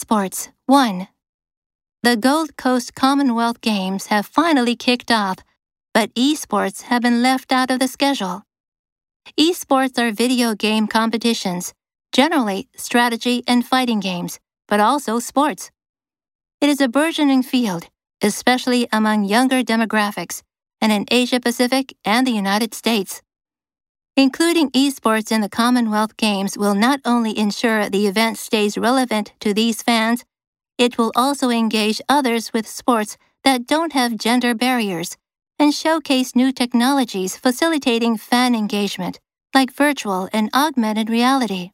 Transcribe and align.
Esports 0.00 0.48
1. 0.64 1.08
The 2.02 2.16
Gold 2.16 2.56
Coast 2.56 2.94
Commonwealth 2.94 3.60
Games 3.60 4.06
have 4.06 4.24
finally 4.24 4.74
kicked 4.74 5.10
off, 5.10 5.36
but 5.92 6.14
esports 6.14 6.82
have 6.82 7.02
been 7.02 7.22
left 7.22 7.52
out 7.52 7.70
of 7.70 7.80
the 7.80 7.86
schedule. 7.86 8.42
Esports 9.38 9.98
are 9.98 10.10
video 10.10 10.54
game 10.54 10.86
competitions, 10.86 11.74
generally 12.12 12.68
strategy 12.76 13.42
and 13.46 13.66
fighting 13.66 14.00
games, 14.00 14.40
but 14.66 14.80
also 14.80 15.18
sports. 15.18 15.70
It 16.62 16.70
is 16.70 16.80
a 16.80 16.88
burgeoning 16.88 17.42
field, 17.42 17.88
especially 18.22 18.88
among 18.90 19.24
younger 19.24 19.62
demographics, 19.62 20.42
and 20.80 20.92
in 20.92 21.04
Asia 21.10 21.40
Pacific 21.40 21.94
and 22.06 22.26
the 22.26 22.32
United 22.32 22.72
States. 22.72 23.20
Including 24.16 24.70
esports 24.72 25.30
in 25.30 25.40
the 25.40 25.48
Commonwealth 25.48 26.16
Games 26.16 26.58
will 26.58 26.74
not 26.74 27.00
only 27.04 27.38
ensure 27.38 27.88
the 27.88 28.06
event 28.06 28.38
stays 28.38 28.76
relevant 28.76 29.32
to 29.40 29.54
these 29.54 29.82
fans, 29.82 30.24
it 30.76 30.98
will 30.98 31.12
also 31.14 31.50
engage 31.50 32.00
others 32.08 32.52
with 32.52 32.66
sports 32.68 33.16
that 33.44 33.66
don't 33.66 33.92
have 33.92 34.18
gender 34.18 34.54
barriers 34.54 35.16
and 35.58 35.72
showcase 35.72 36.34
new 36.34 36.52
technologies 36.52 37.36
facilitating 37.36 38.16
fan 38.16 38.54
engagement, 38.54 39.20
like 39.54 39.72
virtual 39.72 40.28
and 40.32 40.50
augmented 40.54 41.08
reality. 41.08 41.70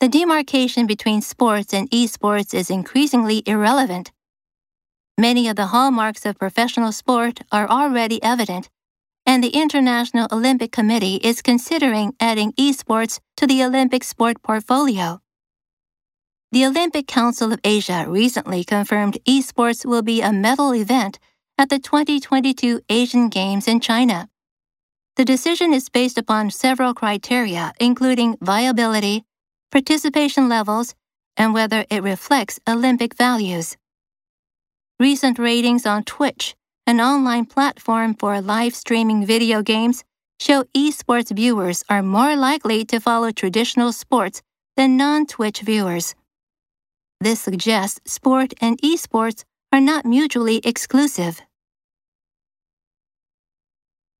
The 0.00 0.08
demarcation 0.08 0.86
between 0.86 1.22
sports 1.22 1.72
and 1.72 1.90
esports 1.90 2.52
is 2.52 2.68
increasingly 2.68 3.42
irrelevant. 3.46 4.12
Many 5.16 5.48
of 5.48 5.56
the 5.56 5.66
hallmarks 5.66 6.26
of 6.26 6.38
professional 6.38 6.92
sport 6.92 7.40
are 7.52 7.68
already 7.68 8.22
evident 8.22 8.68
and 9.36 9.44
the 9.44 9.60
International 9.60 10.26
Olympic 10.32 10.72
Committee 10.72 11.16
is 11.16 11.42
considering 11.42 12.14
adding 12.18 12.52
esports 12.52 13.20
to 13.36 13.46
the 13.46 13.62
Olympic 13.62 14.02
sport 14.02 14.42
portfolio. 14.42 15.20
The 16.52 16.64
Olympic 16.64 17.06
Council 17.06 17.52
of 17.52 17.60
Asia 17.62 18.06
recently 18.08 18.64
confirmed 18.64 19.18
esports 19.28 19.84
will 19.84 20.00
be 20.00 20.22
a 20.22 20.32
medal 20.32 20.74
event 20.74 21.18
at 21.58 21.68
the 21.68 21.78
2022 21.78 22.80
Asian 22.88 23.28
Games 23.28 23.68
in 23.68 23.78
China. 23.78 24.30
The 25.16 25.26
decision 25.26 25.74
is 25.74 25.90
based 25.90 26.16
upon 26.16 26.50
several 26.50 26.94
criteria, 26.94 27.74
including 27.78 28.38
viability, 28.40 29.26
participation 29.70 30.48
levels, 30.48 30.94
and 31.36 31.52
whether 31.52 31.84
it 31.90 32.02
reflects 32.02 32.58
Olympic 32.66 33.14
values. 33.14 33.76
Recent 34.98 35.38
ratings 35.38 35.84
on 35.84 36.04
Twitch 36.04 36.56
an 36.86 37.00
online 37.00 37.44
platform 37.46 38.14
for 38.14 38.40
live 38.40 38.74
streaming 38.74 39.26
video 39.26 39.60
games, 39.60 40.04
show 40.38 40.64
esports 40.76 41.34
viewers 41.34 41.82
are 41.88 42.02
more 42.02 42.36
likely 42.36 42.84
to 42.84 43.00
follow 43.00 43.32
traditional 43.32 43.92
sports 43.92 44.40
than 44.76 44.96
non 44.96 45.26
Twitch 45.26 45.60
viewers. 45.60 46.14
This 47.20 47.40
suggests 47.40 48.12
sport 48.12 48.54
and 48.60 48.80
esports 48.82 49.42
are 49.72 49.80
not 49.80 50.04
mutually 50.04 50.58
exclusive. 50.64 51.40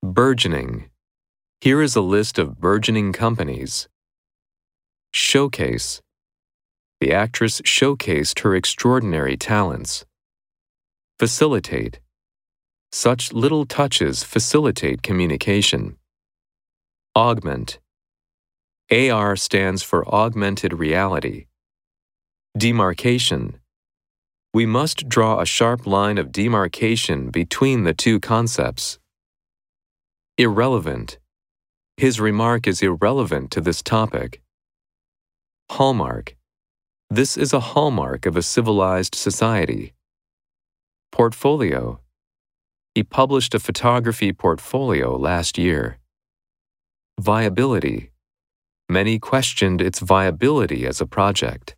Burgeoning. 0.03 0.91
Here 1.61 1.81
is 1.81 1.95
a 1.95 2.01
list 2.01 2.39
of 2.39 2.59
burgeoning 2.59 3.13
companies. 3.13 3.89
Showcase. 5.13 6.01
The 7.01 7.13
actress 7.13 7.61
showcased 7.61 8.41
her 8.41 8.57
extraordinary 8.57 9.37
talents. 9.37 10.05
Facilitate. 11.19 12.01
Such 12.99 13.31
little 13.35 13.67
touches 13.67 14.25
facilitate 14.25 15.03
communication. 15.03 15.99
Augment. 17.15 17.79
AR 18.91 19.37
stands 19.37 19.83
for 19.83 20.09
augmented 20.09 20.73
reality. 20.73 21.45
Demarcation. 22.57 23.61
We 24.55 24.65
must 24.65 25.11
draw 25.11 25.41
a 25.41 25.45
sharp 25.45 25.87
line 25.87 26.17
of 26.17 26.33
demarcation 26.33 27.29
between 27.29 27.85
the 27.85 27.93
two 27.93 28.19
concepts. 28.19 28.99
Irrelevant. 30.39 31.19
His 31.99 32.19
remark 32.19 32.67
is 32.67 32.81
irrelevant 32.81 33.51
to 33.51 33.61
this 33.61 33.83
topic. 33.83 34.41
Hallmark. 35.73 36.35
This 37.11 37.37
is 37.37 37.53
a 37.53 37.61
hallmark 37.61 38.25
of 38.25 38.39
a 38.39 38.43
civilized 38.43 39.15
society. 39.15 39.93
Portfolio. 41.13 42.01
He 42.97 43.03
published 43.03 43.55
a 43.55 43.59
photography 43.59 44.33
portfolio 44.33 45.15
last 45.19 45.59
year. 45.59 45.99
Viability. 47.21 48.11
Many 48.89 49.19
questioned 49.19 49.83
its 49.83 49.99
viability 49.99 50.87
as 50.87 51.03
a 51.03 51.07
project. 51.07 51.76